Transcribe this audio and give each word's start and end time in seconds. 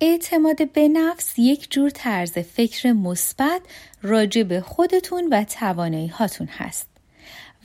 اعتماد 0.00 0.72
به 0.72 0.88
نفس 0.88 1.38
یک 1.38 1.70
جور 1.70 1.90
طرز 1.90 2.32
فکر 2.32 2.92
مثبت 2.92 3.62
راجع 4.02 4.42
به 4.42 4.60
خودتون 4.60 5.28
و 5.30 5.44
توانایی 5.44 6.06
هاتون 6.06 6.46
هست 6.46 6.88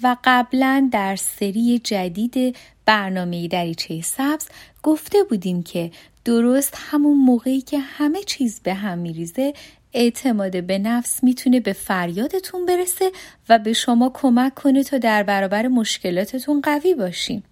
و 0.04 0.18
قبلا 0.24 0.90
در 0.92 1.16
سری 1.16 1.80
جدید 1.80 2.56
برنامه 2.86 3.48
دریچه 3.48 4.02
سبز 4.02 4.48
گفته 4.84 5.24
بودیم 5.24 5.64
که 5.64 5.92
درست 6.26 6.78
همون 6.78 7.18
موقعی 7.18 7.62
که 7.62 7.80
همه 7.80 8.24
چیز 8.24 8.60
به 8.60 8.74
هم 8.74 8.98
میریزه 8.98 9.54
اعتماد 9.94 10.64
به 10.64 10.80
نفس 10.80 11.24
می‌تونه 11.24 11.60
به 11.60 11.74
فریادتون 11.74 12.66
برسه 12.66 13.12
و 13.50 13.60
به 13.60 13.74
شما 13.74 14.12
کمک 14.14 14.56
کنه 14.56 14.84
تا 14.84 14.98
در 14.98 15.24
برابر 15.24 15.68
مشکلاتتون 15.68 16.62
قوی 16.62 16.96
باشین. 16.96 17.44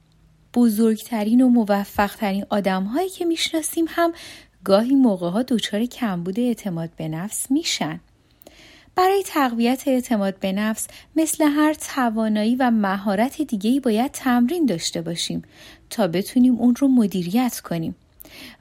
بزرگترین 0.53 1.41
و 1.41 1.49
موفقترین 1.49 2.45
آدم 2.49 2.83
هایی 2.83 3.09
که 3.09 3.25
می‌شناسیم 3.25 3.85
هم 3.87 4.13
گاهی 4.63 4.95
موقع 4.95 5.29
ها 5.29 5.43
دچار 5.43 5.85
کمبود 5.85 6.39
اعتماد 6.39 6.89
به 6.97 7.07
نفس 7.07 7.51
میشن. 7.51 7.99
برای 8.95 9.23
تقویت 9.25 9.87
اعتماد 9.87 10.39
به 10.39 10.51
نفس 10.51 10.87
مثل 11.15 11.43
هر 11.43 11.73
توانایی 11.73 12.55
و 12.55 12.71
مهارت 12.71 13.41
دیگهی 13.41 13.79
باید 13.79 14.11
تمرین 14.11 14.65
داشته 14.65 15.01
باشیم 15.01 15.41
تا 15.89 16.07
بتونیم 16.07 16.55
اون 16.55 16.75
رو 16.75 16.87
مدیریت 16.87 17.59
کنیم 17.59 17.95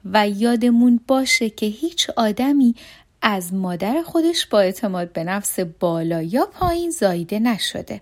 و 0.05 0.29
یادمون 0.29 0.99
باشه 1.07 1.49
که 1.49 1.65
هیچ 1.65 2.09
آدمی 2.09 2.75
از 3.21 3.53
مادر 3.53 4.01
خودش 4.05 4.45
با 4.45 4.59
اعتماد 4.59 5.11
به 5.11 5.23
نفس 5.23 5.59
بالا 5.59 6.21
یا 6.21 6.45
پایین 6.45 6.89
زایده 6.89 7.39
نشده. 7.39 8.01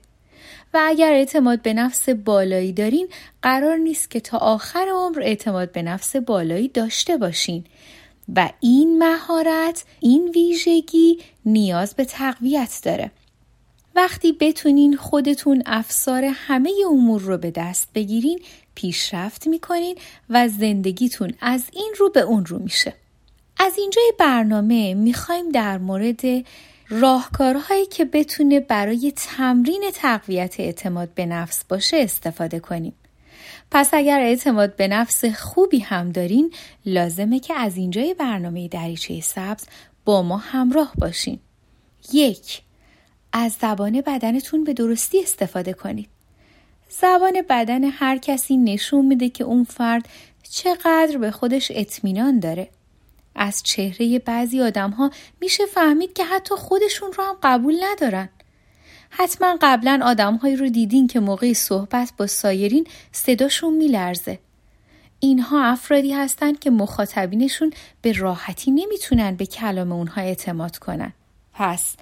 و 0.74 0.80
اگر 0.86 1.14
اعتماد 1.14 1.62
به 1.62 1.74
نفس 1.74 2.10
بالایی 2.10 2.74
دارین 2.74 3.08
قرار 3.42 3.78
نیست 3.78 4.12
که 4.12 4.20
تا 4.20 4.38
آخر 4.38 4.88
عمر 4.94 5.22
اعتماد 5.22 5.72
به 5.72 5.82
نفس 5.82 6.16
بالایی 6.16 6.68
داشته 6.68 7.18
باشین. 7.18 7.64
و 8.36 8.50
این 8.60 9.04
مهارت 9.04 9.84
این 10.00 10.30
ویژگی 10.30 11.20
نیاز 11.46 11.96
به 11.96 12.06
تقویت 12.06 12.80
داره. 12.84 13.12
وقتی 13.96 14.32
بتونین 14.32 14.96
خودتون 14.96 15.64
افسار 15.66 16.24
همه 16.26 16.72
امور 16.92 17.22
رو 17.22 17.38
به 17.38 17.52
دست 17.52 17.90
بگیرین 17.96 18.40
پیشرفت 18.76 19.48
می‌کنین 19.48 19.98
و 20.30 20.48
زندگیتون 20.48 21.34
از 21.42 21.64
این 21.74 21.94
رو 21.98 22.10
به 22.10 22.22
اون 22.22 22.46
رو 22.46 22.60
میشه. 22.60 22.94
از 23.60 23.78
اینجای 23.78 24.14
برنامه 24.20 24.94
می‌خوایم 24.94 25.50
در 25.50 25.78
مورد 25.78 26.22
راهکارهایی 26.90 27.86
که 27.86 28.06
بتونه 28.06 28.60
برای 28.60 29.14
تمرین 29.16 29.84
تقویت 29.94 30.60
اعتماد 30.60 31.14
به 31.14 31.26
نفس 31.26 31.64
باشه 31.64 31.98
استفاده 31.98 32.60
کنیم. 32.60 32.94
پس 33.72 33.90
اگر 33.94 34.20
اعتماد 34.20 34.76
به 34.76 34.88
نفس 34.88 35.26
خوبی 35.26 35.80
هم 35.80 36.12
دارین 36.12 36.54
لازمه 36.86 37.40
که 37.40 37.54
از 37.54 37.78
اینجای 37.78 38.14
برنامه 38.14 38.68
دریچه 38.68 39.22
سبز 39.22 39.66
با 40.06 40.22
ما 40.22 40.38
همراه 40.38 40.92
باشین. 40.98 41.40
یک 42.14 42.62
از 43.34 43.58
زبان 43.62 44.02
بدنتون 44.02 44.64
به 44.64 44.74
درستی 44.74 45.22
استفاده 45.22 45.74
کنید. 45.74 46.10
زبان 46.90 47.42
بدن 47.50 47.84
هر 47.84 48.18
کسی 48.18 48.58
نشون 48.58 49.06
میده 49.06 49.30
که 49.30 49.44
اون 49.44 49.64
فرد 49.64 50.10
چقدر 50.52 51.18
به 51.18 51.32
خودش 51.32 51.72
اطمینان 51.76 52.40
داره. 52.40 52.70
از 53.36 53.64
چهره 53.64 54.20
بعضی 54.20 54.62
آدم 54.62 54.90
ها 54.90 55.12
میشه 55.42 55.66
فهمید 55.66 56.14
که 56.14 56.26
حتی 56.26 56.56
خودشون 56.56 57.14
رو 57.14 57.24
هم 57.24 57.36
قبول 57.44 57.76
ندارن. 57.84 58.30
حتما 59.10 59.58
قبلا 59.62 60.00
آدمهایی 60.04 60.56
رو 60.56 60.70
دیدین 60.70 61.08
که 61.08 61.20
موقع 61.20 61.54
صحبت 61.54 62.14
با 62.18 62.28
سایرین 62.28 62.88
صداشون 63.12 63.74
میلرزه. 63.74 64.40
اینها 65.20 65.64
افرادی 65.64 66.14
هستند 66.14 66.60
که 66.60 66.70
مخاطبینشون 66.70 67.74
به 68.02 68.12
راحتی 68.12 68.72
نمی‌تونن 68.72 69.36
به 69.36 69.46
کلام 69.46 69.92
اونها 69.92 70.22
اعتماد 70.22 70.78
کنن. 70.78 71.14
پس 71.54 71.96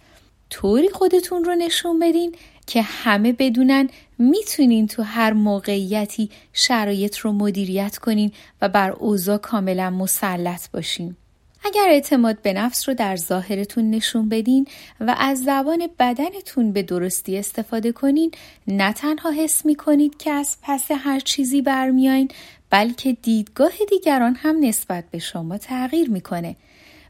طوری 0.49 0.89
خودتون 0.89 1.43
رو 1.43 1.55
نشون 1.55 1.99
بدین 1.99 2.35
که 2.67 2.81
همه 2.81 3.33
بدونن 3.33 3.89
می‌تونین 4.17 4.87
تو 4.87 5.03
هر 5.03 5.33
موقعیتی 5.33 6.29
شرایط 6.53 7.17
رو 7.17 7.31
مدیریت 7.31 7.97
کنین 7.97 8.31
و 8.61 8.69
بر 8.69 8.91
اوضاع 8.91 9.37
کاملا 9.37 9.89
مسلط 9.89 10.69
باشین. 10.71 11.15
اگر 11.63 11.87
اعتماد 11.89 12.41
به 12.41 12.53
نفس 12.53 12.89
رو 12.89 12.95
در 12.95 13.15
ظاهرتون 13.15 13.89
نشون 13.89 14.29
بدین 14.29 14.67
و 14.99 15.15
از 15.17 15.43
زبان 15.43 15.87
بدنتون 15.99 16.71
به 16.71 16.83
درستی 16.83 17.37
استفاده 17.37 17.91
کنین 17.91 18.31
نه 18.67 18.93
تنها 18.93 19.31
حس 19.31 19.65
می 19.65 19.75
کنید 19.75 20.17
که 20.17 20.31
از 20.31 20.57
پس 20.61 20.91
هر 20.91 21.19
چیزی 21.19 21.61
برمیاین 21.61 22.27
بلکه 22.69 23.13
دیدگاه 23.13 23.71
دیگران 23.89 24.35
هم 24.35 24.55
نسبت 24.59 25.03
به 25.11 25.19
شما 25.19 25.57
تغییر 25.57 26.09
می‌کنه 26.09 26.55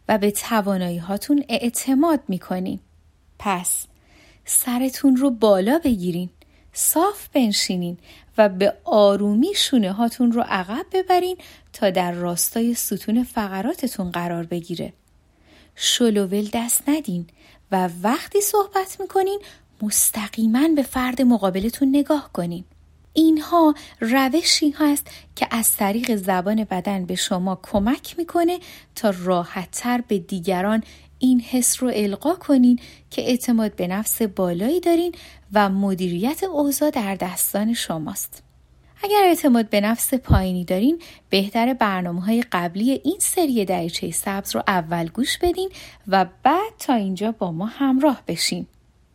و 0.09 0.18
به 0.18 0.31
توانایی 0.31 0.97
هاتون 0.97 1.44
اعتماد 1.50 2.19
می‌کنین. 2.28 2.79
پس 3.39 3.88
سرتون 4.49 5.17
رو 5.17 5.29
بالا 5.29 5.79
بگیرین 5.83 6.29
صاف 6.73 7.27
بنشینین 7.33 7.97
و 8.37 8.49
به 8.49 8.73
آرومی 8.83 9.53
شونه 9.55 9.91
هاتون 9.91 10.31
رو 10.31 10.41
عقب 10.41 10.85
ببرین 10.91 11.37
تا 11.73 11.89
در 11.89 12.11
راستای 12.11 12.73
ستون 12.73 13.23
فقراتتون 13.23 14.11
قرار 14.11 14.43
بگیره. 14.43 14.93
شلوول 15.75 16.49
دست 16.53 16.89
ندین 16.89 17.27
و 17.71 17.89
وقتی 18.03 18.41
صحبت 18.41 18.97
می‌کنین 18.99 19.39
مستقیما 19.81 20.67
به 20.75 20.83
فرد 20.83 21.21
مقابلتون 21.21 21.89
نگاه 21.89 22.29
کنین. 22.33 22.63
اینها 23.13 23.75
روشی 23.99 24.69
هست 24.69 25.07
که 25.35 25.47
از 25.51 25.75
طریق 25.75 26.15
زبان 26.15 26.63
بدن 26.63 27.05
به 27.05 27.15
کمک 27.15 27.57
کمک 27.63 28.15
می‌کنه 28.17 28.59
تا 28.95 29.13
راحتتر 29.23 30.03
به 30.07 30.19
دیگران 30.19 30.83
این 31.19 31.39
حس 31.39 31.83
رو 31.83 31.91
القا 31.95 32.35
کنین 32.35 32.79
که 33.09 33.22
اعتماد 33.22 33.75
به 33.75 33.88
نفس 33.88 34.22
بالایی 34.22 34.79
دارین 34.79 35.16
و 35.53 35.69
مدیریت 35.69 36.44
اوضاع 36.44 36.89
در 36.89 37.16
دستان 37.16 37.73
شماست. 37.73 38.44
اگر 39.03 39.23
اعتماد 39.25 39.69
به 39.69 39.81
نفس 39.81 40.13
پایینی 40.13 40.66
دارین 40.66 41.01
بهتر 41.29 41.73
برنامه 41.73 42.22
های 42.22 42.44
قبلی 42.51 42.91
این 42.91 43.17
سری 43.19 43.66
دریچه 43.66 44.11
سبز 44.11 44.56
رو 44.56 44.63
اول 44.67 45.07
گوش 45.07 45.38
بدین 45.38 45.69
و 46.07 46.25
بعد 46.44 46.73
تا 46.79 46.94
اینجا 46.94 47.31
با 47.31 47.51
ما 47.51 47.66
همراه 47.66 48.23
بشین. 48.27 48.67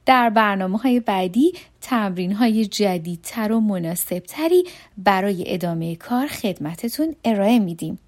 در 0.06 0.30
برنامه 0.30 0.78
های 0.78 1.00
بعدی 1.00 1.52
تمرین 1.80 2.32
های 2.32 2.66
جدیدتر 2.66 3.52
و 3.52 3.60
مناسبتری 3.60 4.64
برای 4.98 5.44
ادامه 5.46 5.96
کار 5.96 6.26
خدمتتون 6.26 7.16
ارائه 7.24 7.58
میدیم. 7.58 7.98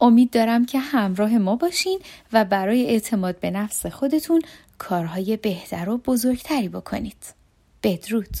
امید 0.00 0.30
دارم 0.30 0.66
که 0.66 0.78
همراه 0.78 1.38
ما 1.38 1.56
باشین 1.56 2.00
و 2.32 2.44
برای 2.44 2.86
اعتماد 2.86 3.40
به 3.40 3.50
نفس 3.50 3.86
خودتون 3.86 4.42
کارهای 4.78 5.36
بهتر 5.36 5.88
و 5.88 5.98
بزرگتری 5.98 6.68
بکنید. 6.68 7.34
بدرود 7.82 8.36